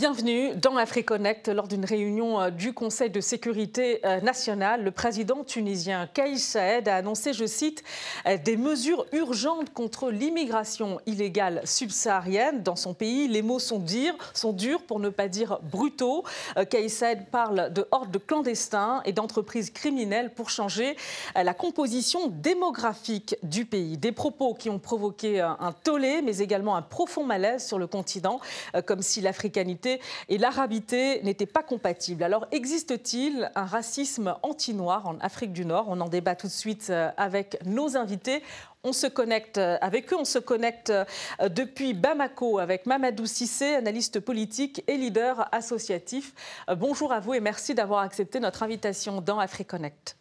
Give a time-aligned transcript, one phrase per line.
[0.00, 1.48] Bienvenue dans AfriConnect.
[1.48, 6.88] Lors d'une réunion euh, du Conseil de sécurité euh, nationale, le président tunisien Kais Saed
[6.88, 7.84] a annoncé, je cite,
[8.26, 13.28] euh, des mesures urgentes contre l'immigration illégale subsaharienne dans son pays.
[13.28, 13.84] Les mots sont
[14.32, 16.24] sont durs pour ne pas dire brutaux.
[16.70, 20.96] Kais Saed parle de hordes clandestins et d'entreprises criminelles pour changer
[21.34, 23.98] la composition démographique du pays.
[23.98, 28.40] Des propos qui ont provoqué un tollé, mais également un profond malaise sur le continent,
[28.86, 29.89] comme si l'africanité
[30.28, 32.22] et l'arabité n'étaient pas compatibles.
[32.22, 35.86] Alors existe-t-il un racisme anti-noir en Afrique du Nord?
[35.88, 38.42] On en débat tout de suite euh, avec nos invités.
[38.84, 41.04] On se connecte euh, avec eux, on se connecte euh,
[41.48, 46.34] depuis Bamako avec Mamadou Sissé, analyste politique et leader associatif.
[46.76, 50.16] Bonjour à vous et merci d'avoir accepté notre invitation dans AfriConnect.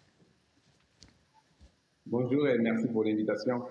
[2.05, 3.63] Bonjour et merci pour l'invitation.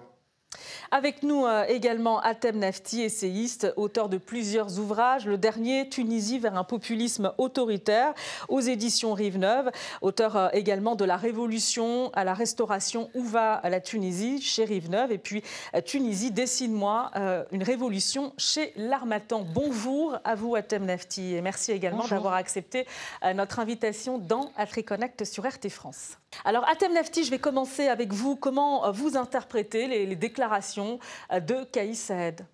[0.91, 5.27] Avec nous euh, également Atem Nafti, essayiste, auteur de plusieurs ouvrages.
[5.27, 8.15] Le dernier, Tunisie vers un populisme autoritaire,
[8.49, 9.71] aux éditions Rive-Neuve.
[10.01, 15.13] Auteur euh, également de La Révolution à la Restauration, où va la Tunisie, chez Rive-Neuve.
[15.13, 15.43] Et puis
[15.75, 17.11] euh, Tunisie, dessine-moi
[17.53, 19.45] une révolution chez l'Armatan.
[19.55, 22.87] Bonjour à vous, Atem Nafti, et merci également d'avoir accepté
[23.35, 26.17] notre invitation dans AfriConnect sur RT France.
[26.45, 28.37] Alors, Atem Nafti, je vais commencer avec vous.
[28.37, 32.47] Comment vous interprétez les, déclarations euh, de Kaïs Saed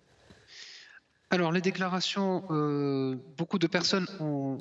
[1.29, 4.57] Alors, les déclarations, euh, beaucoup de personnes ont,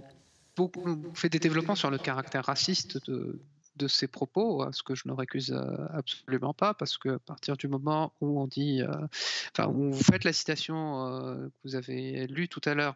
[1.15, 5.53] fait des développements sur le caractère raciste de, ces propos, ce que je ne récuse
[5.53, 8.83] euh, absolument pas, parce qu'à partir du moment où on dit,
[9.53, 12.95] enfin, où vous faites la citation que vous avez lue tout à l'heure,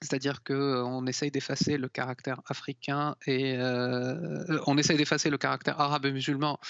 [0.00, 3.58] c'est-à-dire qu'on essaye d'effacer le caractère africain et
[4.68, 6.60] on essaye d'effacer le caractère arabe et musulman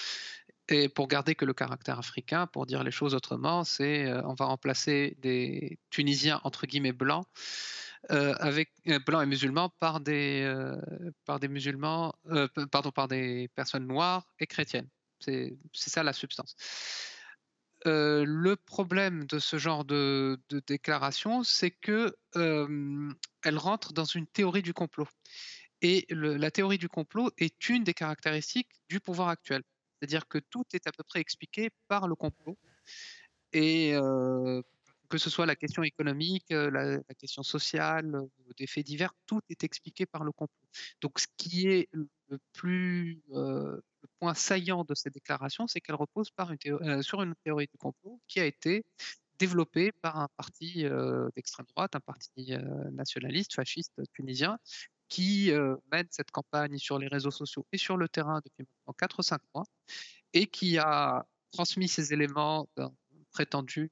[0.69, 4.47] et pour garder que le caractère africain, pour dire les choses autrement, c'est on va
[4.47, 7.27] remplacer des Tunisiens entre guillemets blancs
[8.11, 8.71] avec
[9.07, 10.51] blancs et musulmans par des
[11.25, 12.15] par des musulmans
[12.71, 14.89] pardon par des personnes noires et chrétiennes.
[15.21, 16.55] C'est ça la substance
[17.85, 24.73] le problème de ce genre de, déclaration, c'est que elle rentre dans une théorie du
[24.73, 25.09] complot.
[25.81, 29.63] Et la théorie du complot est une des caractéristiques du pouvoir actuel.
[29.99, 32.57] C'est-à-dire que tout est à peu près expliqué par le complot.
[33.53, 33.95] Et
[35.09, 38.15] que ce soit la question économique, la, question sociale,
[38.57, 40.69] des faits divers, tout est expliqué par le complot.
[41.01, 46.31] Donc, ce qui est le plus le point saillant de ces déclarations, c'est qu'elles reposent
[47.01, 48.85] sur une théorie du complot qui a été
[49.39, 50.85] développée par un parti
[51.35, 52.55] d'extrême droite, un parti
[52.93, 54.59] nationaliste, fasciste tunisien,
[55.09, 55.51] qui
[55.91, 59.23] mène cette campagne sur les réseaux sociaux et sur le terrain depuis maintenant 4 ou
[59.23, 59.65] 5 mois,
[60.33, 62.93] et qui a transmis ces éléments d'un
[63.33, 63.91] prétendu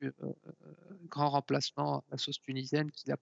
[1.09, 3.13] grand remplacement à la sauce tunisienne qu'il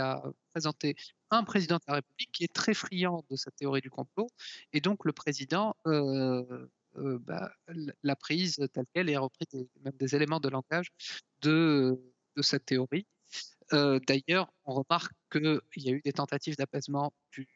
[0.00, 0.96] a, présenté
[1.30, 4.28] un président de la République qui est très friand de cette théorie du complot.
[4.72, 5.76] Et donc le président
[6.94, 7.52] bah,
[8.02, 9.46] l'a prise telle qu'elle et a repris
[9.84, 10.92] même des éléments de langage
[11.42, 12.00] de,
[12.36, 13.06] de cette théorie.
[13.72, 17.46] D'ailleurs, on remarque qu'il y a eu des tentatives d'apaisement du,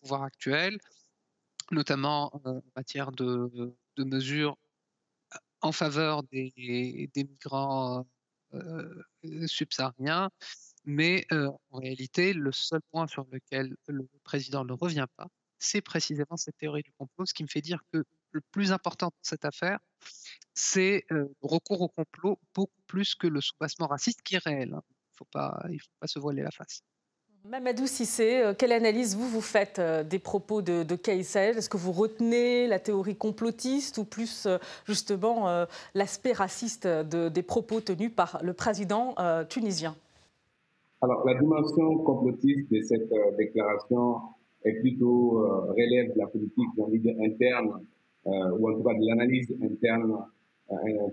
[0.00, 0.78] pouvoir actuel,
[1.70, 4.56] notamment en matière de, mesures
[5.60, 8.06] en faveur des, migrants
[8.54, 9.02] euh,
[9.46, 10.30] subsahariens,
[10.84, 15.80] mais euh, en réalité, le seul point sur lequel le président ne revient pas, c'est
[15.80, 19.22] précisément cette théorie du complot, ce qui me fait dire que le plus important dans
[19.22, 19.78] cette affaire,
[20.54, 24.76] c'est euh, le recours au complot beaucoup plus que le soubassement raciste qui est réel.
[25.34, 26.82] Il ne faut pas se voiler la face.
[27.44, 31.76] Mamadou Sissé, euh, quelle analyse vous, vous faites euh, des propos de, de Est-ce que
[31.76, 38.38] vous retenez la théorie complotiste ou plus euh, justement l'aspect raciste des propos tenus par
[38.42, 39.14] le président
[39.48, 39.96] tunisien?
[41.00, 44.20] Alors la dimension complotiste de cette déclaration
[44.64, 46.68] est plutôt relève de la politique
[47.20, 47.84] interne
[48.24, 50.16] ou en tout cas de l'analyse interne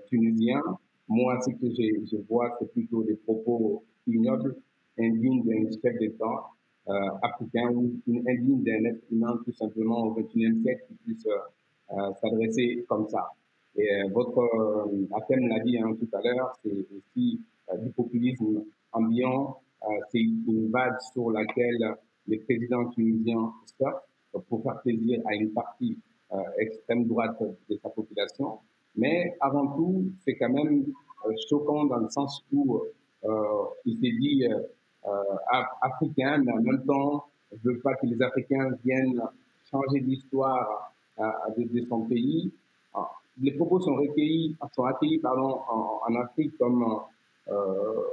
[0.08, 0.62] tunisienne.
[1.10, 4.56] Moi, ce que je, je vois, c'est plutôt des propos ignobles
[5.00, 6.50] indigne d'un chef d'État
[6.88, 11.98] euh, africain ou indigne d'un être humain tout simplement au XXIe siècle qui puisse euh,
[11.98, 13.30] euh, s'adresser comme ça.
[13.76, 14.50] Et votre
[15.16, 17.40] Athènes l'a dit hein, tout à l'heure, c'est aussi
[17.82, 19.62] du populisme ambiant,
[20.12, 21.96] c'est une vague sur laquelle
[22.28, 25.98] les présidents tunisiens surfent pour faire plaisir à une partie
[26.58, 27.40] extrême droite
[27.70, 28.58] de sa population.
[28.96, 30.86] Mais avant tout, c'est quand même
[31.50, 32.82] choquant dans le sens où
[33.86, 34.46] il s'est dit
[35.08, 35.12] euh,
[35.82, 39.22] africain, mais en même temps, je veux pas que les Africains viennent
[39.72, 41.24] changer l'histoire euh,
[41.58, 42.52] de, son pays.
[42.94, 43.10] Ah,
[43.42, 46.86] les propos sont recueillis, sont accueillis pardon, en, Afrique comme
[47.48, 48.04] euh,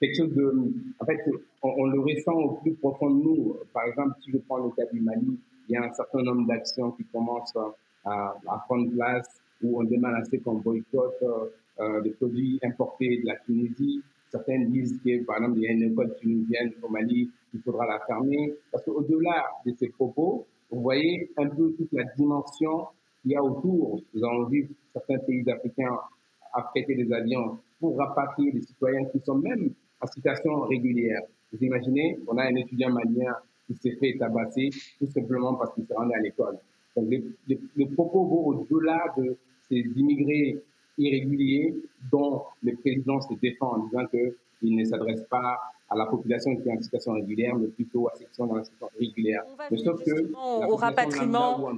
[0.00, 0.72] quelque chose de.
[0.98, 1.20] En fait,
[1.62, 3.56] on, le ressent au plus profond de nous.
[3.72, 5.38] Par exemple, si je prends le cas du Mali,
[5.68, 7.56] il y a un certain nombre d'actions qui commencent
[8.04, 11.22] à, à, prendre place où on demande ce qu'on boycotte
[11.80, 14.02] euh, des produits importés de la Tunisie.
[14.30, 17.86] Certains disent que, par exemple, il y a une école tunisienne au Mali, il faudra
[17.86, 18.54] la fermer.
[18.70, 22.86] Parce qu'au-delà de ces propos, vous voyez un peu toute la dimension
[23.22, 24.02] qu'il y a autour.
[24.12, 25.98] Nous avons vu certains pays africains
[26.52, 29.70] affréter des avions pour rapatrier des citoyens qui sont même
[30.00, 31.22] en situation régulière.
[31.52, 33.34] Vous imaginez, on a un étudiant malien
[33.66, 36.58] qui s'est fait tabasser tout simplement parce qu'il s'est rendu à l'école.
[36.96, 37.06] Donc,
[37.48, 39.36] le, propos vont au-delà de
[39.68, 40.62] ces immigrés
[40.96, 41.74] irréguliers
[42.10, 45.58] dont le président se défend en disant qu'il ne s'adresse pas
[45.88, 48.56] à la population qui est en situation régulière, mais plutôt à ceux qui sont dans
[48.56, 49.42] la situation régulière.
[49.70, 51.72] Mais sauf que au rapatriement.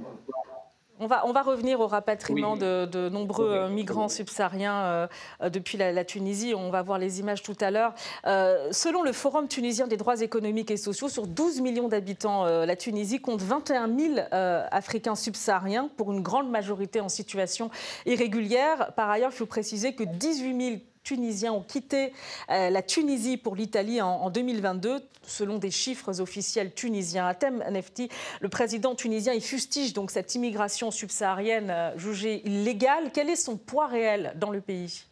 [0.99, 5.07] On va, on va, revenir au rapatriement de, nombreux euh, migrants subsahariens euh,
[5.43, 6.53] euh, depuis la, Tunisie.
[6.55, 7.93] On va voir les images tout à l'heure.
[8.23, 13.19] selon le Forum tunisien des droits économiques et sociaux, sur 12 millions d'habitants, la Tunisie
[13.19, 17.69] compte 21 000 Africains subsahariens, pour une grande majorité en situation
[18.05, 18.93] irrégulière.
[18.95, 22.11] Par ailleurs, il faut préciser que 18 000 Tunisiens ont quitté
[22.49, 27.25] euh, la Tunisie pour l'Italie en, 2022, selon des chiffres officiels tunisiens.
[27.25, 28.09] Atem Nefti,
[28.41, 33.11] le président tunisien, il fustige donc cette immigration subsaharienne euh, jugée illégale.
[33.13, 35.06] Quel est son poids réel dans le pays?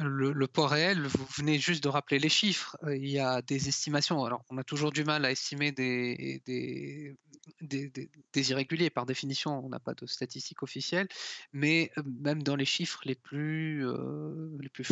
[0.00, 2.76] Le, poids réel, vous venez juste de rappeler les chiffres.
[2.84, 4.24] Euh, il y a des estimations.
[4.24, 8.90] Alors, on a toujours du mal à estimer des, des, irréguliers.
[8.90, 11.08] Par définition, on n'a pas de statistiques officielles.
[11.52, 14.86] Mais euh, même dans les chiffres les plus, euh, les plus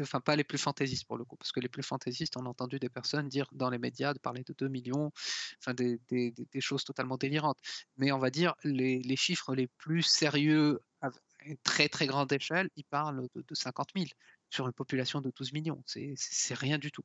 [0.00, 2.48] enfin pas les plus fantaisistes pour le coup, parce que les plus fantaisistes, on a
[2.48, 5.12] entendu des personnes dire dans les médias de parler de 2 millions,
[5.58, 6.00] enfin des,
[6.60, 7.58] choses totalement délirantes.
[7.98, 10.80] Mais on va dire les, les chiffres les plus sérieux
[11.46, 14.06] une très très grande échelle, il parle de, 50 000
[14.50, 15.82] sur une population de 12 millions.
[15.86, 17.04] C'est rien du tout.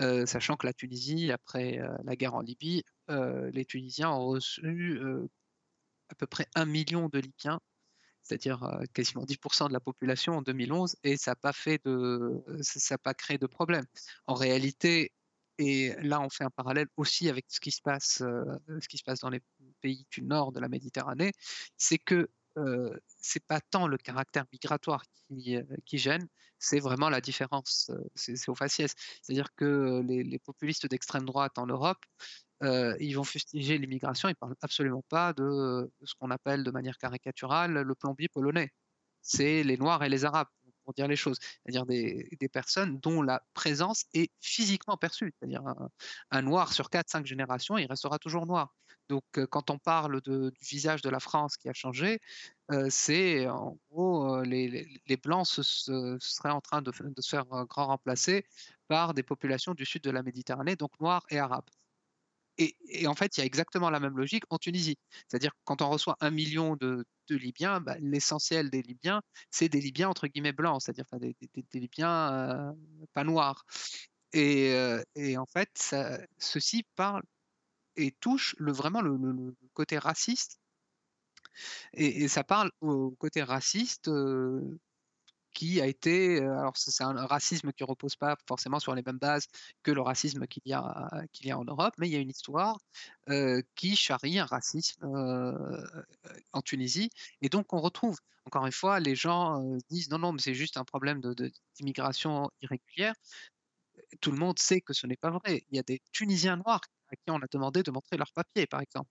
[0.00, 4.26] Euh, sachant que la Tunisie, après euh, la guerre en Libye, euh, les Tunisiens ont
[4.26, 4.98] reçu
[6.08, 7.60] à peu près un million de Libyens,
[8.22, 12.98] c'est-à-dire quasiment 10% de la population en 2011, et ça n'a pas fait de, ça
[12.98, 13.84] pas créé de problème.
[14.26, 15.12] En réalité,
[15.58, 19.04] et là, on fait un parallèle aussi avec ce qui se passe, ce qui se
[19.04, 19.42] passe dans les
[19.82, 21.32] pays du nord de la Méditerranée,
[21.76, 22.28] c'est que
[22.60, 26.26] euh, c'est pas tant le caractère migratoire qui, qui gêne,
[26.58, 28.94] c'est vraiment la différence, c'est au faciès.
[29.22, 32.04] C'est-à-dire que les, populistes d'extrême droite en Europe,
[32.62, 37.72] ils vont fustiger l'immigration, ils parlent absolument pas de, ce qu'on appelle de manière caricaturale
[37.72, 38.70] le plombier polonais.
[39.22, 40.48] C'est les Noirs et les Arabes
[40.84, 45.66] pour dire les choses, c'est-à-dire des, des, personnes dont la présence est physiquement perçue, c'est-à-dire
[45.66, 45.90] un,
[46.30, 48.74] un, noir sur 4-5 générations, il restera toujours noir.
[49.10, 52.20] Donc, quand on parle du visage de la France qui a changé,
[52.90, 55.62] c'est en gros les, blancs se,
[56.20, 58.46] seraient en train de, se faire grand remplacer
[58.86, 61.68] par des populations du sud de la Méditerranée, donc noires et arabes.
[62.58, 64.98] Et, en fait, il y a exactement la même logique en Tunisie.
[65.26, 70.08] C'est-à-dire quand on reçoit un million de, Libyens, bah, l'essentiel des Libyens, c'est des Libyens
[70.08, 71.34] entre guillemets blancs, c'est-à-dire des,
[71.74, 72.76] Libyens
[73.12, 73.64] pas noirs.
[74.32, 74.72] Et,
[75.36, 75.96] en fait,
[76.38, 77.22] ceci parle
[77.96, 80.60] et touche vraiment le, côté raciste.
[81.94, 84.10] Et, ça parle au côté raciste
[85.52, 86.38] qui a été.
[86.40, 89.46] Alors, c'est un racisme qui ne repose pas forcément sur les mêmes bases
[89.82, 90.74] que le racisme qu'il y,
[91.32, 92.78] qu'il y a en Europe, mais il y a une histoire
[93.74, 95.04] qui charrie un racisme
[96.52, 97.10] en Tunisie.
[97.42, 100.76] Et donc, on retrouve, encore une fois, les gens disent non, non, mais c'est juste
[100.76, 101.20] un problème
[101.74, 103.14] d'immigration irrégulière.
[104.20, 105.64] Tout le monde sait que ce n'est pas vrai.
[105.70, 106.80] Il y a des Tunisiens noirs
[107.12, 109.08] à qui on a demandé de montrer leurs papiers, par exemple.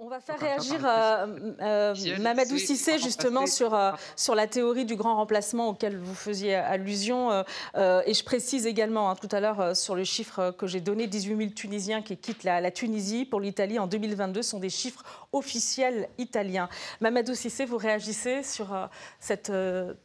[0.00, 4.96] On va faire réagir euh, euh, Mamadou Sissé justement sur, euh, sur la théorie du
[4.96, 7.30] grand remplacement auquel vous faisiez allusion.
[7.30, 11.36] et je précise également hein, tout à l'heure sur le chiffre que j'ai donné, 18
[11.36, 16.68] 000 Tunisiens qui quittent la, Tunisie pour l'Italie en 2022 sont des chiffres officiels italiens.
[17.00, 18.88] Mamadou Sissé, vous réagissez sur
[19.20, 19.52] cette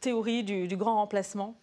[0.00, 1.56] théorie du, du grand remplacement?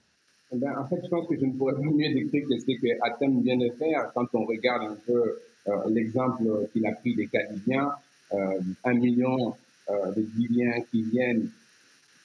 [0.51, 2.65] Eh ben, En fait, je pense que je ne pourrais pas mieux décrire que ce
[2.65, 5.41] que Athènes vient de faire quand on regarde un peu euh,
[5.89, 7.91] l'exemple qu'il a pris des Calibiens,
[8.33, 9.55] euh, un million
[9.89, 11.49] euh, de Libyens qui viennent,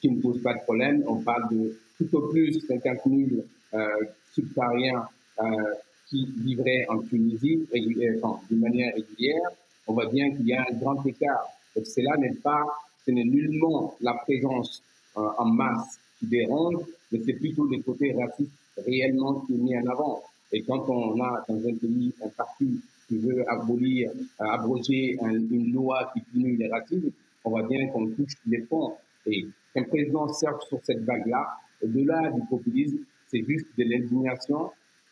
[0.01, 1.03] qui ne posent pas de problème.
[1.07, 3.43] On parle de tout au plus 50 000
[4.33, 5.09] subsahariens
[6.09, 9.49] qui vivraient en Tunisie d'une manière régulière.
[9.87, 11.49] On voit bien qu'il y a un grand écart.
[11.75, 12.65] Donc cela n'est pas,
[13.05, 14.83] ce n'est nullement la présence
[15.15, 16.77] en masse qui dérange,
[17.11, 20.23] mais c'est plutôt le côté raciste réellement qui est mis en avant.
[20.53, 25.73] Et quand on a dans un pays un parti qui veut abolir, euh, abroger une
[25.73, 27.11] loi qui punit les racismes,
[27.45, 28.95] on voit bien qu'on touche les fonds.
[29.27, 31.49] Et qu'un président surfe sur cette vague-là,
[31.83, 34.71] au-delà du populisme, c'est juste de l'indignation,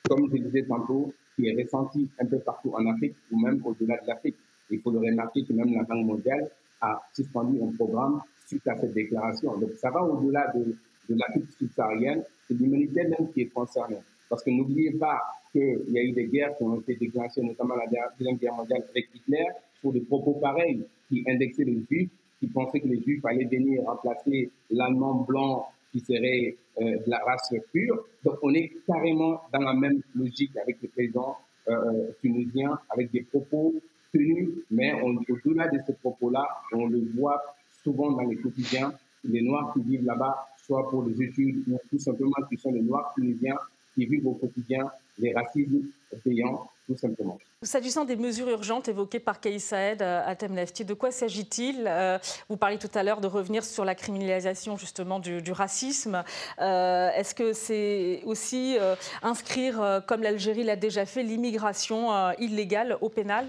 [0.08, 3.96] comme je disais tantôt, qui est ressentie un peu partout en Afrique ou même au-delà
[4.02, 4.36] de l'Afrique.
[4.70, 8.78] Il faut le remarquer que même la Banque mondiale a suspendu un programme suite à
[8.78, 9.58] cette déclaration.
[9.58, 10.76] Donc ça va au-delà de,
[11.08, 13.98] de l'Afrique subsaharienne, c'est l'humanité même qui est concernée.
[14.28, 15.20] Parce que n'oubliez pas
[15.52, 17.86] qu'il y a eu des guerres qui ont été déclenchées, notamment la
[18.18, 19.44] Deuxième Guerre mondiale avec Hitler,
[19.80, 23.82] pour des propos pareils qui indexaient les Juifs, qui pensaient que les Juifs allaient venir
[23.84, 28.06] remplacer l'Allemand blanc qui serait euh, de la race pure.
[28.24, 31.36] Donc on est carrément dans la même logique avec le président
[31.68, 33.74] euh, tunisien, avec des propos
[34.12, 37.40] tenus, mais au-delà de ces propos-là, on le voit
[37.82, 38.92] souvent dans les quotidiens,
[39.24, 42.82] les Noirs qui vivent là-bas, soit pour les études ou tout simplement qui sont les
[42.82, 43.58] Noirs tunisiens
[43.94, 45.82] qui vivent au quotidien les racismes
[46.24, 47.38] payants, tout simplement.
[47.62, 52.18] S'agissant des mesures urgentes évoquées par Kais Saed euh, à Temnefti, de quoi s'agit-il euh,
[52.48, 56.24] Vous parliez tout à l'heure de revenir sur la criminalisation justement du, racisme.
[56.60, 58.76] Euh, est-ce que c'est aussi
[59.22, 63.46] inscrire, comme l'Algérie l'a déjà fait, l'immigration illégale au pénal?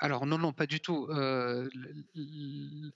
[0.00, 1.08] Alors non, non, pas du tout.
[1.10, 1.68] Euh,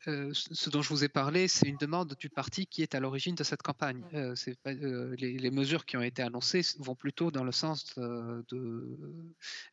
[0.07, 3.01] euh, ce dont je vous ai parlé, c'est une demande du parti qui est à
[3.01, 4.05] l'origine de cette campagne.
[4.15, 8.99] Euh, les, mesures qui ont été annoncées vont plutôt dans le sens de...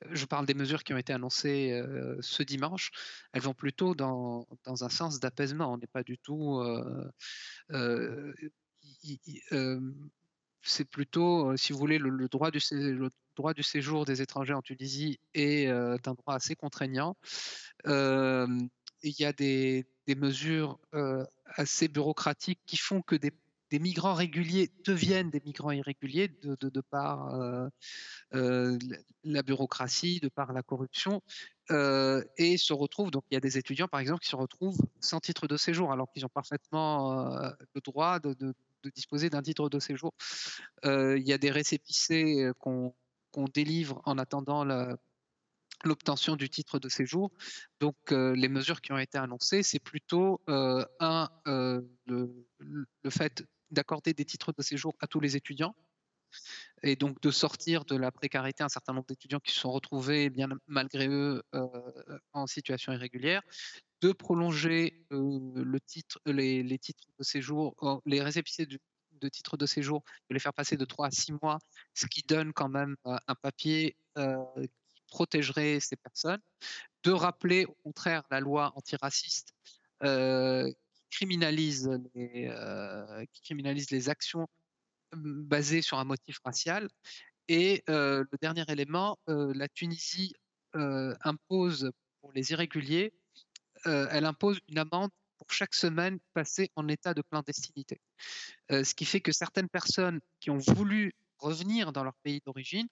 [0.10, 1.80] Je parle des mesures qui ont été annoncées
[2.20, 2.92] ce dimanche.
[3.32, 5.72] Elles vont plutôt dans, dans un sens d'apaisement.
[5.72, 6.64] On n'est pas du tout
[10.62, 12.60] c'est plutôt, si vous voulez, le, droit du,
[13.40, 17.16] droit du séjour des étrangers en Tunisie est un droit assez contraignant.
[17.86, 18.70] il
[19.04, 19.86] y a des,
[20.18, 20.78] mesures
[21.56, 23.32] assez bureaucratiques qui font que des,
[23.80, 27.34] migrants réguliers deviennent des migrants irréguliers de, par
[28.32, 31.22] la bureaucratie, de par la corruption,
[31.70, 35.22] et se retrouvent, donc il y a des étudiants par exemple qui se retrouvent sans
[35.22, 37.14] titre de séjour alors qu'ils ont parfaitement
[37.74, 38.54] le droit de,
[38.84, 40.14] de disposer d'un titre de séjour.
[40.86, 42.54] Euh, il y a des récépissés euh,
[43.40, 44.66] qu'on délivre en attendant
[45.86, 47.32] l'obtention du titre de séjour.
[47.80, 52.46] Donc, euh, les mesures qui ont été annoncées, c'est plutôt un le,
[53.10, 55.76] fait d'accorder des titres de séjour à tous les étudiants
[56.84, 60.30] et donc de sortir de la précarité un certain nombre d'étudiants qui se sont retrouvés
[60.30, 61.42] bien malgré eux
[62.34, 63.42] en situation irrégulière,
[64.02, 68.80] de prolonger le titre, les, titres de séjour, les récépissés de
[69.28, 71.60] titres de séjour, de les faire passer de 3 à 6 mois,
[71.94, 74.70] ce qui donne quand même un papier qui
[75.08, 76.42] protégerait ces personnes,
[77.04, 79.54] de rappeler au contraire la loi antiraciste
[80.02, 80.78] qui,
[81.10, 82.52] criminalise les,
[83.34, 84.48] qui criminalise les actions
[85.14, 86.88] basées sur un motif racial.
[87.48, 90.34] Et le dernier élément, la Tunisie
[90.74, 93.14] impose pour les irréguliers
[93.88, 95.12] euh, elle impose une amende
[95.52, 98.00] chaque semaine passée en état de clandestinité.
[98.72, 102.88] Euh, ce qui fait que certaines personnes qui ont voulu revenir dans leur pays d'origine,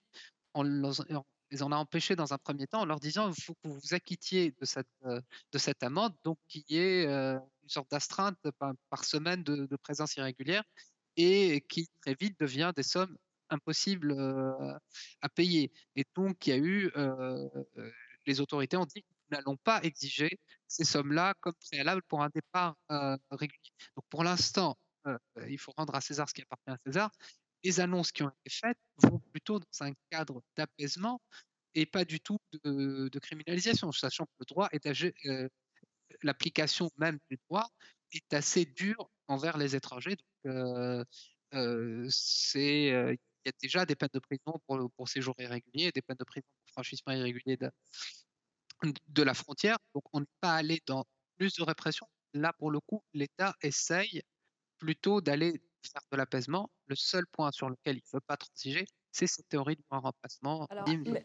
[0.54, 3.68] on les en a empêchés dans un premier temps en leur disant il faut que
[3.68, 5.20] vous vous acquittiez de cette, euh,
[5.52, 8.38] de amende, donc qui est une sorte d'astreinte
[8.90, 10.64] par, semaine de, présence irrégulière
[11.16, 13.16] et qui très vite devient des sommes
[13.50, 14.12] impossibles
[15.20, 15.72] à payer.
[15.96, 16.92] Et donc, il y a eu,
[18.26, 23.16] les autorités ont dit n'allons pas exiger ces sommes-là comme préalable pour un départ euh,
[23.30, 23.72] régulier.
[23.96, 25.18] Donc pour l'instant, euh,
[25.48, 27.10] il faut rendre à César ce qui appartient à César.
[27.64, 31.20] Les annonces qui ont été faites vont plutôt dans un cadre d'apaisement
[31.74, 34.86] et pas du tout de, criminalisation, sachant que le droit est
[35.26, 35.48] euh,
[36.22, 37.68] l'application même du droit
[38.12, 40.16] est assez dure envers les étrangers.
[40.44, 41.04] Il
[43.46, 46.46] y a déjà des peines de prison pour, pour séjour irrégulier, des peines de prison
[46.64, 47.56] pour franchissement irrégulier
[49.08, 49.78] de, la frontière.
[49.94, 51.04] Donc on n'est pas allé dans
[51.36, 52.06] plus de répression.
[52.34, 54.22] Là, pour le coup, l'État essaye
[54.78, 56.70] plutôt d'aller faire de l'apaisement.
[56.86, 60.66] Le seul point sur lequel il ne veut pas transiger, c'est cette théorie du remplacement.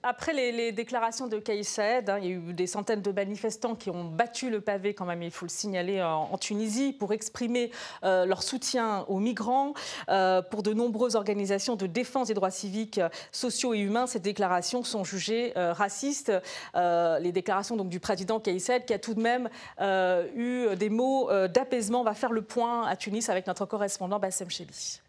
[0.04, 3.76] après les, déclarations de Kais Saed, hein, il y a eu des centaines de manifestants
[3.76, 7.72] qui ont battu le pavé, quand même, il faut le signaler, en, Tunisie, pour exprimer
[8.04, 9.74] euh, leur soutien aux migrants.
[10.10, 13.00] Euh, pour de nombreuses organisations de défense des droits civiques,
[13.32, 16.32] sociaux et humains, ces déclarations sont jugées euh, racistes.
[16.76, 19.50] les déclarations donc, du président Kais Saed, qui a tout de même
[20.36, 22.02] eu des mots d'apaisement.
[22.02, 25.03] On va faire le point à Tunis avec notre correspondant Bassem Chebi.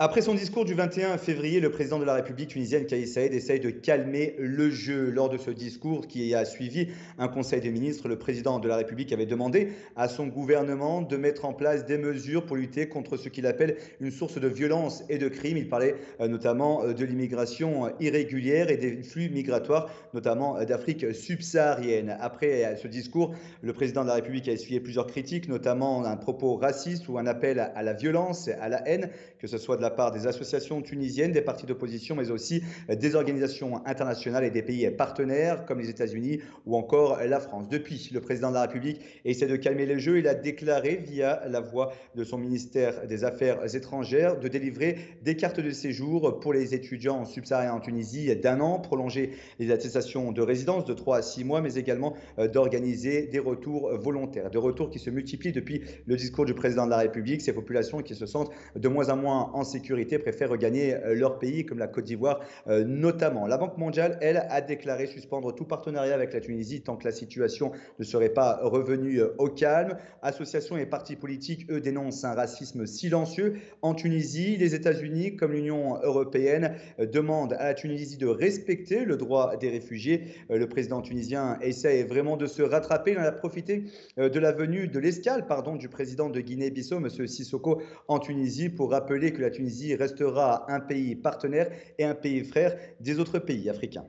[0.00, 3.58] Après son discours du 21 février, le président de la République tunisienne, Kais Saïd, essaye
[3.58, 5.10] de calmer le jeu.
[5.10, 8.76] Lors de ce discours qui a suivi un conseil des ministres, le président de la
[8.76, 13.16] République avait demandé à son gouvernement de mettre en place des mesures pour lutter contre
[13.16, 15.56] ce qu'il appelle une source de violence et de crime.
[15.56, 21.12] Il parlait euh, notamment euh, de l'immigration irrégulière et des flux migratoires, notamment euh, d'Afrique
[21.12, 22.16] subsaharienne.
[22.20, 26.54] Après ce discours, le président de la République a essuyé plusieurs critiques, notamment un propos
[26.54, 29.87] raciste ou un appel à la violence, à la haine, que ce soit de la
[29.88, 34.60] la part des associations tunisiennes, des partis d'opposition, mais aussi des organisations internationales et des
[34.60, 37.70] pays partenaires comme les États-Unis ou encore la France.
[37.70, 40.18] Depuis, le président de la République essaie de calmer les jeux.
[40.18, 45.36] Il a déclaré via la voix de son ministère des Affaires étrangères de délivrer des
[45.36, 50.42] cartes de séjour pour les étudiants subsahariens en Tunisie d'un an, prolonger les attestations de
[50.42, 54.50] résidence de 3 à 6 mois, mais également euh, d'organiser des retours volontaires.
[54.50, 57.40] Des retours qui se multiplient depuis le discours du président de la République.
[57.40, 61.38] Ces populations qui se sentent de moins en moins en sécurité préfèrent regagner euh, leur
[61.38, 63.46] pays, comme la Côte d'Ivoire euh, notamment.
[63.46, 67.12] La Banque mondiale, elle, a déclaré suspendre tout partenariat avec la Tunisie tant que la
[67.12, 69.96] situation ne serait pas revenue au calme.
[70.22, 73.56] Associations et partis politiques, eux, dénoncent un racisme silencieux.
[73.82, 79.56] En Tunisie, les États-Unis, comme l'Union européenne, demandent à la Tunisie de respecter le droit
[79.56, 80.24] des réfugiés.
[80.48, 83.12] Le président tunisien essaie vraiment de se rattraper.
[83.12, 83.84] Il en a profité
[84.18, 87.26] euh, de la venue de l'escale pardon, du président de Guinée-Bissau, M.
[87.26, 92.44] Sissoko, en Tunisie, pour rappeler que la Tunisie restera un pays partenaire et un pays
[92.44, 94.06] frère des autres pays africains.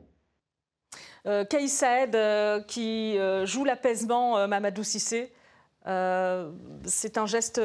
[1.25, 5.31] Euh, Saed, euh, qui euh, joue l'apaisement, Mamadou Sissé,
[5.85, 7.61] c'est un geste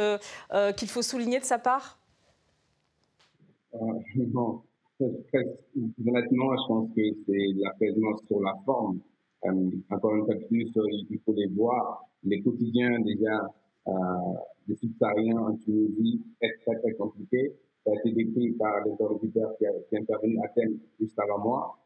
[0.76, 1.98] qu'il faut souligner de sa part?
[3.72, 4.64] Honnêtement,
[5.00, 9.00] je pense que c'est l'apaisement sur la forme.
[9.46, 12.04] Euh, encore une fois plus, euh, il faut les voir.
[12.22, 13.46] Les quotidiens déjà
[13.88, 13.92] euh,
[14.66, 17.52] des subsahariens en Tunisie est très très compliqué.
[17.84, 21.78] Ça a été décrit par l'interlocuteur qui, qui est intervenu à thème juste avant moi.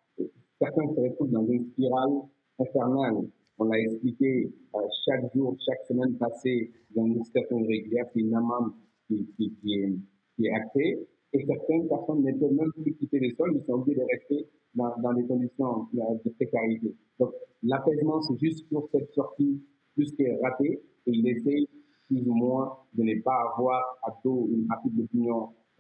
[0.61, 2.11] Certains se retrouvent dans une spirale
[2.59, 3.29] infernale.
[3.59, 8.35] On l'a expliqué euh, chaque jour, chaque semaine passée dans une situation régulière, c'est une
[8.35, 8.73] amende
[9.07, 9.95] qui, qui, qui, est,
[10.37, 11.09] qui est actée.
[11.33, 14.49] Et certaines personnes ne peuvent même plus quitter les sols, ils sont obligés de rester
[14.75, 16.95] dans, dans des conditions de précarité.
[17.19, 19.63] Donc, l'apaisement, c'est juste pour cette sortie
[19.95, 21.69] plus qui est ratée, et il essaye
[22.07, 25.07] plus ou moins de ne pas avoir à dos une partie de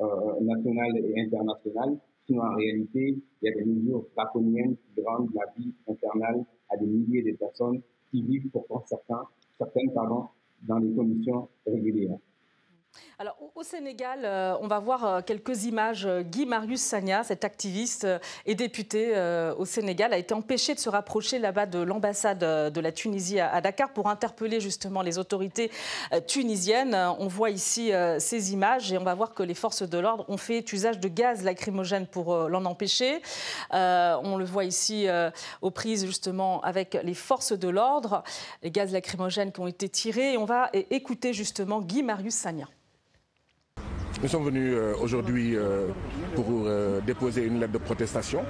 [0.00, 1.98] euh, nationale et internationale.
[2.26, 6.76] Sinon, en réalité, il y a des mesures draconiennes qui rendent la vie infernale à
[6.76, 7.80] des milliers de personnes
[8.10, 9.22] qui vivent pourtant certains,
[9.58, 10.26] certaines pardon,
[10.62, 12.18] dans des conditions régulières.
[13.20, 16.08] Alors, au Sénégal, euh, on va voir euh, quelques images.
[16.30, 19.12] Guy Marius Sagna, cet activiste euh, et député
[19.58, 23.60] au Sénégal, a été empêché de se rapprocher là-bas de l'ambassade de la Tunisie à
[23.60, 25.72] Dakar pour interpeller justement les autorités
[26.28, 26.94] tunisiennes.
[27.18, 30.36] On voit ici ces images et on va voir que les forces de l'ordre ont
[30.36, 33.20] fait usage de gaz lacrymogène pour l'en empêcher.
[33.72, 35.06] On le voit ici
[35.62, 38.22] aux prises justement avec les forces de l'ordre,
[38.62, 40.36] les gaz lacrymogènes qui ont été tirés.
[40.36, 42.66] On va écouter justement Guy Marius Sagna.
[44.20, 45.86] Nous sommes venus euh, aujourd'hui euh,
[46.34, 48.40] pour euh, déposer une lettre de protestation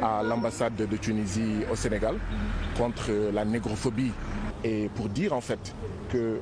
[0.00, 2.14] à l'ambassade de Tunisie au Sénégal
[2.78, 4.12] contre la négrophobie
[4.62, 5.74] et pour dire en fait
[6.12, 6.38] que,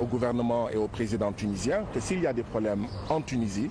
[0.00, 3.70] au gouvernement et au président tunisien que s'il y a des problèmes en Tunisie,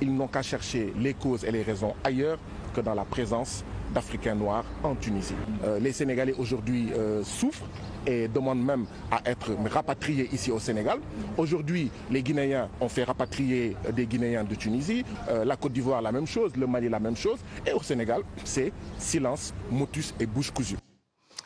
[0.00, 2.38] ils n'ont qu'à chercher les causes et les raisons ailleurs
[2.74, 5.34] que dans la présence d'Africains noirs en Tunisie.
[5.80, 6.90] les Sénégalais aujourd'hui
[7.24, 7.66] souffrent
[8.06, 10.98] et demandent même à être rapatriés ici au Sénégal.
[11.36, 16.12] Aujourd'hui, les Guinéens ont fait rapatrier des Guinéens de Tunisie, euh, la Côte d'Ivoire la
[16.12, 20.50] même chose, le Mali la même chose, et au Sénégal, c'est silence, motus et bouche
[20.50, 20.76] cousue.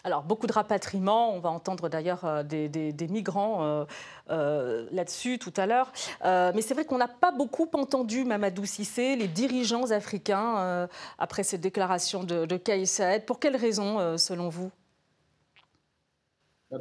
[0.04, 3.84] Alors, beaucoup de rapatriements, on va entendre d'ailleurs euh, des, migrants
[4.30, 5.92] euh, là-dessus tout à l'heure.
[6.24, 10.88] mais c'est vrai qu'on n'a pas beaucoup entendu Mamadou Sissé, les dirigeants africains,
[11.18, 13.18] après cette déclaration de, de.
[13.26, 14.70] Pour quelles raisons, selon vous?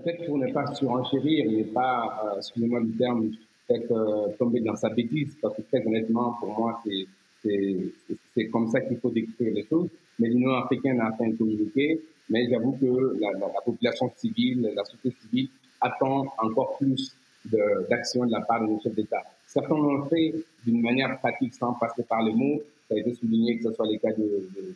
[0.03, 3.31] Peut-être pour ne pas surenchérir et pas, euh, excusez-moi du terme,
[3.67, 8.81] peut-être euh, tomber dans sa bêtise, parce que très honnêtement, pour moi, c'est comme ça
[8.81, 9.87] qu'il faut décrire les choses.
[10.19, 14.71] Mais l'Union africaine a fait un communiqué, mais j'avoue que la, la, la, population civile,
[14.75, 17.15] la société civile attend encore plus
[17.89, 19.21] d'action de, la part de nos chefs d'État.
[19.45, 20.33] Certains l'ont fait
[20.65, 22.61] d'une manière pratique sans passer par les mots.
[22.89, 24.73] Ça a été souligné que ce soit les cas de, de,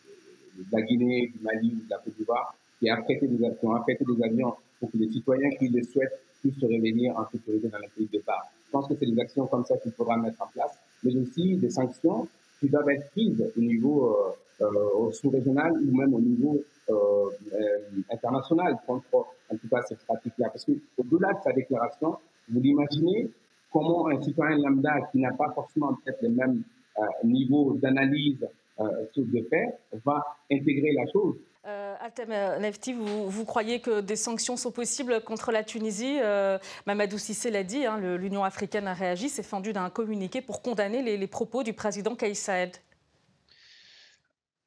[0.58, 3.74] de la Guinée, du Mali ou de la Côte d'Ivoire, qui a prêté des actions,
[3.74, 7.30] a prêté des avions pour que les citoyens qui le souhaitent puissent se réunir en
[7.30, 8.50] sécurité dans le pays de départ.
[8.66, 11.58] Je pense que c'est des actions comme ça qu'il faudra mettre en place, mais aussi
[11.58, 12.28] des sanctions
[12.60, 14.16] qui doivent être prises au niveau
[14.62, 17.80] euh, euh, sous-régional ou même au niveau euh, euh,
[18.12, 20.50] international contre en tout cas cette pratique-là.
[20.50, 22.18] Parce qu'au-delà de sa déclaration,
[22.50, 23.30] vous l'imaginez
[23.72, 26.64] comment un citoyen lambda qui n'a pas forcément peut-être le même
[26.98, 28.46] euh, niveau d'analyse
[28.80, 31.36] euh, de fait va intégrer la chose.
[31.66, 32.30] Euh, Altem
[32.62, 36.20] Nefti, vous, croyez que des sanctions sont possibles contre la Tunisie?
[36.22, 40.62] Euh, Mamadou Sissé l'a dit, hein, l'Union africaine a réagi, s'est fendu d'un communiqué pour
[40.62, 42.78] condamner les, propos du président Kais Saed.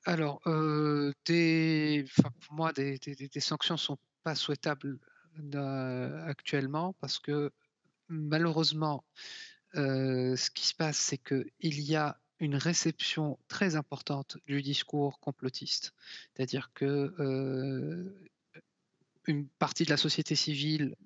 [0.05, 2.99] Alors, euh, pour moi, des,
[3.39, 4.99] sanctions ne sont pas souhaitables
[6.27, 7.51] actuellement parce que
[8.09, 9.03] malheureusement,
[9.75, 15.95] ce qui se passe, c'est qu'il y a une réception très importante du discours complotiste.
[16.35, 18.13] C'est-à-dire que
[19.29, 20.97] une partie de la société civile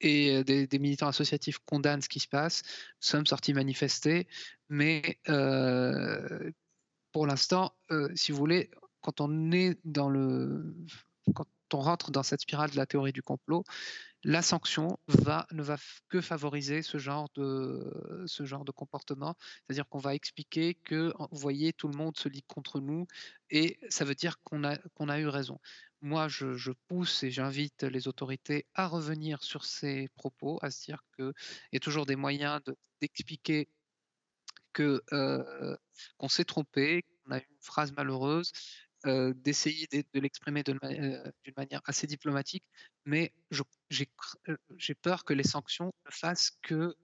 [0.00, 2.62] et des, militants associatifs condamnent ce qui se passe.
[2.64, 4.26] Nous sommes sortis manifester,
[4.68, 5.20] mais
[7.12, 7.72] pour l'instant,
[8.16, 8.68] si vous voulez,
[9.00, 10.74] quand on est dans le,
[11.34, 13.64] quand on rentre dans cette spirale de la théorie du complot,
[14.24, 15.76] la sanction ne va
[16.08, 19.36] que favoriser ce genre de, comportement.
[19.66, 23.06] C'est-à-dire qu'on va expliquer que, vous voyez, tout le monde se lie contre nous
[23.50, 25.58] et ça veut dire qu'on a, eu raison.
[26.00, 31.02] Moi, je, pousse et j'invite les autorités à revenir sur ces propos, à se dire
[31.16, 31.32] qu'il
[31.72, 32.60] y a toujours des moyens
[33.00, 33.68] d'expliquer
[34.72, 35.76] que euh,
[36.16, 38.52] qu'on s'est trompé, qu'on a eu une phrase malheureuse,
[39.06, 42.64] euh, d'essayer de, l'exprimer euh, d'une manière assez diplomatique,
[43.04, 46.94] mais euh, j'ai peur que les sanctions ne fassent que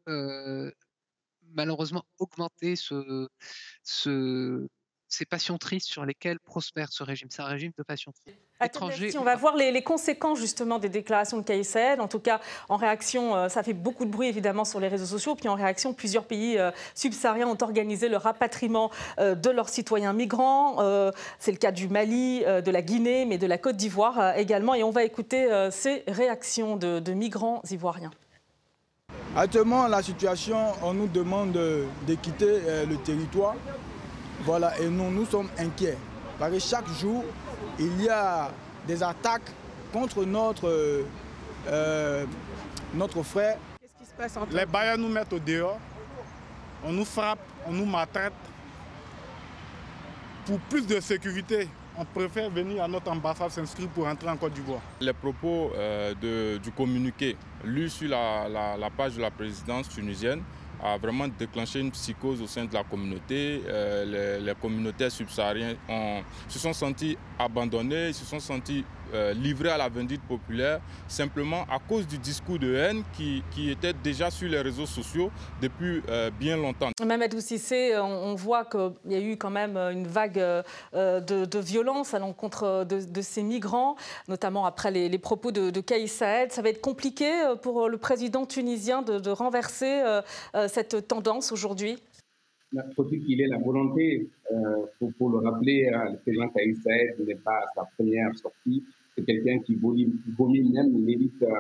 [1.55, 3.29] malheureusement augmenter ce,
[3.83, 4.69] ce,
[5.09, 7.29] ces passions tristes sur lesquelles prospère ce régime.
[7.31, 8.39] C'est un régime de passions tristes.
[9.11, 12.77] Si on va voir les, conséquences justement des déclarations de Kais En tout cas, en
[12.77, 15.37] réaction, euh, ça fait beaucoup de bruit évidemment sur les réseaux sociaux.
[15.37, 18.91] Puis en réaction, plusieurs pays euh, subsahariens ont organisé le rapatriement
[19.21, 20.59] euh, de leurs citoyens migrants.
[21.39, 24.75] C'est le cas du Mali, de la Guinée, mais de la Côte d'Ivoire également.
[24.75, 28.11] Et on va écouter ces réactions de, de migrants ivoiriens.
[29.37, 33.55] Actuellement, la situation, on nous demande de quitter le territoire
[34.45, 35.99] voilà, et nous, nous sommes inquiets.
[36.39, 37.25] Parce que chaque jour,
[37.79, 38.51] il y a
[38.87, 39.51] des attaques
[39.93, 41.05] contre notre,
[41.67, 42.25] euh,
[42.95, 43.59] notre frère.
[43.81, 45.79] Qu'est-ce qui se passe Les bailleurs nous mettent au dehors,
[46.85, 48.33] on nous frappe, on nous maltraite.
[50.47, 54.53] Pour plus de sécurité, on préfère venir à notre ambassade s'inscrire pour entrer en Côte
[54.53, 54.81] d'Ivoire.
[55.01, 56.15] Les propos euh,
[56.59, 60.43] du communiqué lus sur la, page de la présidence tunisienne
[60.83, 63.63] a vraiment déclenché une psychose au sein de la communauté.
[63.67, 65.77] Euh, les, communautés subsahariennes
[66.49, 71.79] se sont sentis abandonnés, se sont sentis euh, livrés à la vindicte populaire simplement à
[71.79, 75.31] cause du discours de haine qui, qui était déjà sur les réseaux sociaux
[75.63, 76.91] depuis euh, bien longtemps.
[77.05, 80.39] Mamadou Sissé, on, voit qu'il y a eu quand même une vague
[80.93, 83.97] de, violence à l'encontre de, ces migrants,
[84.29, 86.53] notamment après les, propos de, de Kaïs Saed.
[86.53, 87.31] Ça va être compliqué
[87.63, 90.03] pour le président tunisien de, renverser
[90.69, 91.99] cette tendance aujourd'hui
[92.95, 97.27] faut-il qu'il ait la volonté, euh, pour, pour, le rappeler, hein, le président Kaïs Saed
[97.27, 98.85] n'est pas sa première sortie,
[99.19, 101.55] c'est quelqu'un qui vomit, même l'élite euh,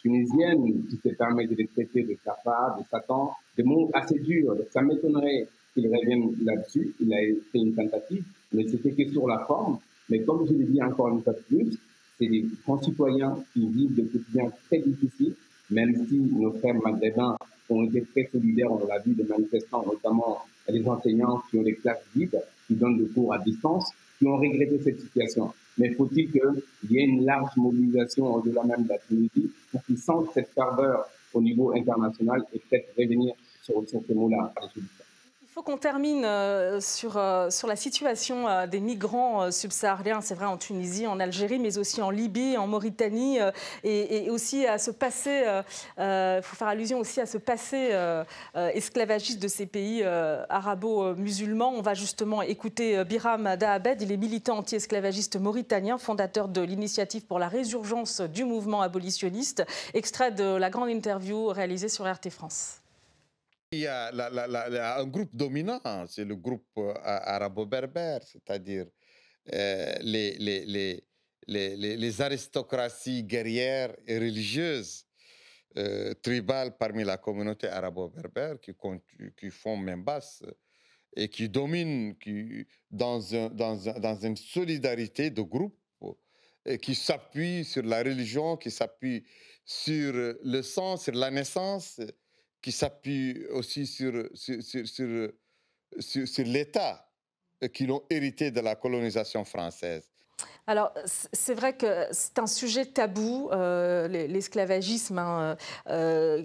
[0.00, 4.56] tunisienne, qui se permet de les traiter de cafard, de Satan, des mots assez durs.
[4.72, 6.92] ça m'étonnerait qu'il revienne là-dessus.
[7.00, 7.18] Il a
[7.52, 9.78] fait une tentative, mais c'était que sur la forme.
[10.10, 11.78] Mais comme je l'ai dit encore une fois plus,
[12.18, 15.34] c'est des concitoyens qui vivent des quotidiens très difficiles,
[15.70, 17.36] même si nos frères maghrébins
[17.70, 21.74] ont été très solidaires, on l'a vu, des manifestants, notamment les enseignants qui ont des
[21.74, 25.52] classes vides, qui donnent des cours à distance, qui ont regretté cette situation.
[25.78, 29.98] Mais faut-il qu'il y ait une large mobilisation au-delà même de la Tunisie pour qu'ils
[29.98, 34.82] sentent cette ferveur au niveau international et peut-être revenir sur, sur ces mots-là il
[35.54, 40.46] faut qu'on termine euh, sur, euh, sur la situation euh, des migrants subsahariens, c'est vrai
[40.46, 43.38] en Tunisie, en Algérie, mais aussi en Libye, en Mauritanie,
[43.84, 45.44] et, aussi à ce passé,
[45.98, 47.92] il faut faire allusion aussi à ce passé
[48.54, 51.72] esclavagiste de ces pays arabo-musulmans.
[51.76, 57.38] On va justement écouter Biram Dahabed, il est militant anti-esclavagiste mauritanien, fondateur de l'initiative pour
[57.38, 62.83] la résurgence du mouvement abolitionniste, extrait de la grande interview réalisée sur RT France.
[63.74, 68.86] Il y a un groupe dominant, c'est le groupe euh, arabo-berbère, c'est-à-dire
[69.52, 71.04] euh, les, les,
[71.46, 75.04] les, les, aristocraties guerrières et religieuses
[75.76, 80.42] euh, tribales parmi la communauté arabo-berbère qui, font main basse
[81.16, 85.78] et qui dominent qui, dans, un, dans, un, dans une solidarité de groupe
[86.80, 89.22] qui s'appuie sur la religion, qui s'appuie
[89.66, 92.00] sur le sang, sur la naissance
[92.64, 95.28] qui s'appuie aussi sur, sur,
[96.46, 97.06] l'État
[97.74, 100.08] qu'ils ont hérité de la colonisation française.
[100.66, 100.92] Alors,
[101.34, 105.56] c'est vrai que c'est un sujet tabou, euh, l'esclavagisme hein,
[105.90, 106.42] euh,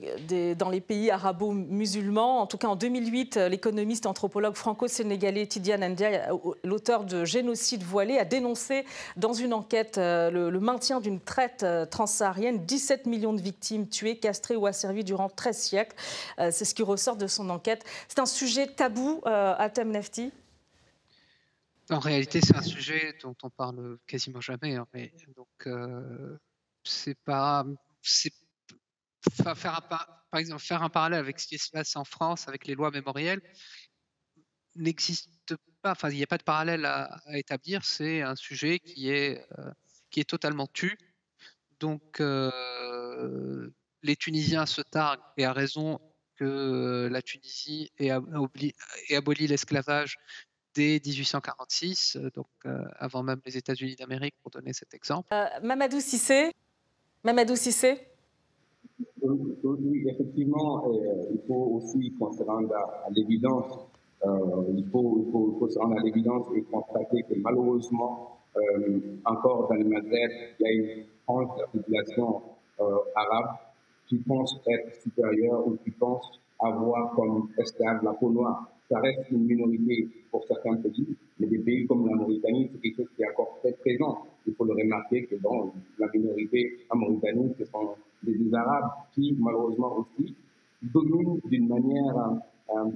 [0.56, 2.42] dans les pays arabo-musulmans.
[2.42, 6.22] En tout cas, en 2008, l'économiste anthropologue franco-sénégalais Tidiane Ndiaye,
[6.66, 8.84] l'auteur de Génocide voilé, a dénoncé
[9.16, 14.58] dans une enquête euh, le, maintien d'une traite transsaharienne, 17 millions de victimes tuées, castrées
[14.58, 15.96] ou asservies durant 13 siècles.
[16.38, 17.86] c'est ce qui ressort de son enquête.
[18.10, 20.34] C'est un sujet tabou à Temnefti
[21.90, 24.76] en réalité, c'est un sujet dont on parle quasiment jamais.
[24.76, 24.86] Hein,
[25.36, 26.38] donc, euh,
[26.84, 27.66] c'est pas,
[28.04, 32.76] faire par exemple, faire un parallèle avec ce qui se passe en France avec les
[32.76, 33.42] lois mémorielles
[34.76, 39.10] n'existe pas, enfin, il n'y a pas de parallèle à, établir, c'est un sujet qui
[39.10, 39.72] est, euh,
[40.10, 40.98] qui est totalement tu.
[41.80, 43.70] Donc, euh,
[44.04, 46.00] les Tunisiens se targuent, et à raison,
[46.36, 50.18] que la Tunisie ait, aboli l'esclavage
[50.76, 55.30] dès 1846, donc euh, avant même les États-Unis d'Amérique, pour donner cet exemple.
[55.64, 56.52] Mamadou Sissé
[57.24, 58.08] Mamadou Sissé
[59.22, 60.92] oui, effectivement,
[61.32, 63.90] il faut aussi qu'on se rende à l'évidence
[64.26, 68.40] euh, il, faut, il, faut, il, faut, se rendre à l'évidence et constater que malheureusement,
[68.58, 72.42] euh, encore dans le Maghreb, il y a une frange de la population
[72.82, 73.56] euh, arabe
[74.08, 78.70] qui pense être supérieure ou qui pense avoir comme esclave la peau noire.
[78.90, 82.98] Ça reste une minorité pour certains pays, mais des pays comme la Mauritanie, c'est quelque
[82.98, 84.26] chose qui est encore très présent.
[84.48, 89.38] Il faut le remarquer que bon, la minorité en Mauritanie, ce sont des, Arabes qui,
[89.40, 90.36] malheureusement aussi,
[90.82, 92.18] dominent d'une manière
[92.76, 92.90] euh,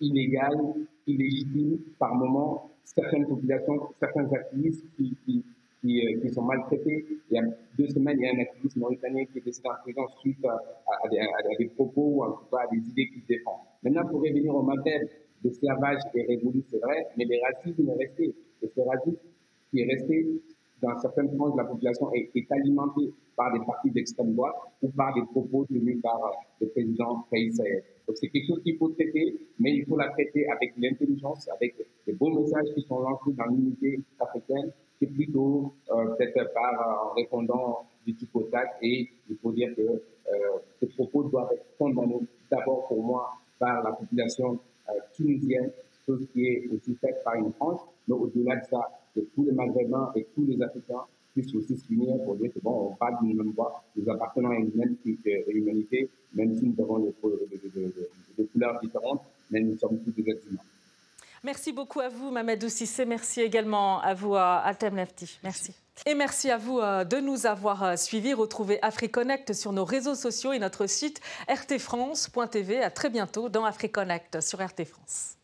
[0.00, 0.58] illégale,
[1.06, 5.44] illégitime, par moment, certaines populations, certains activistes qui,
[5.84, 7.04] qui, euh, qui, sont maltraités.
[7.30, 7.42] Il y a
[7.78, 11.08] deux semaines, il y a un activiste mauritanien qui est décédé en prison suite à,
[11.58, 13.60] des, propos ou en tout cas à des idées qu'il défend.
[13.82, 15.02] Maintenant, pour revenir au Maghreb,
[15.42, 18.34] l'esclavage est révolu, c'est vrai, mais le racisme est resté.
[18.62, 19.18] Et ce racisme
[19.70, 20.40] qui est resté
[20.82, 24.88] dans certaines franges de la population est, est alimenté par des partis d'extrême droite ou
[24.88, 26.18] par des propos tenus par
[26.60, 27.50] le président Kais
[28.06, 31.74] Donc c'est quelque chose qu'il faut traiter, mais il faut la traiter avec l'intelligence, avec
[32.06, 37.14] les beaux messages qui sont lancés dans l'unité africaine, c'est plutôt euh, peut-être par en
[37.14, 38.30] répondant du type
[38.82, 40.00] et il faut dire que euh,
[40.80, 45.70] ces propos doivent être condamnés d'abord pour moi par la population euh, tunisienne,
[46.06, 49.52] chose qui est aussi faite par une France, mais au-delà de ça, que tous les
[49.52, 53.36] Maghrébins et tous les Africains puissent aussi s'unir pour dire que bon, on parle d'une
[53.36, 57.12] même voix, nous appartenons à une même humanité, même si nous avons des,
[58.52, 60.60] couleurs différentes, mais nous sommes tous des êtres humains.
[61.44, 63.04] Merci beaucoup à vous, Mamadou Sissé.
[63.04, 65.38] Merci également à vous, Altem Lefti.
[65.42, 65.74] Merci.
[66.06, 68.34] Et merci à vous euh, de nous avoir euh, suivis.
[68.34, 72.82] Retrouvez AfriConnect sur nos réseaux sociaux et notre site rtfrance.tv.
[72.82, 75.36] À très bientôt dans AfriConnect sur RT France.